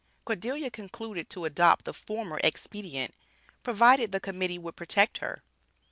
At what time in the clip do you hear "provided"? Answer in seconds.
3.61-4.11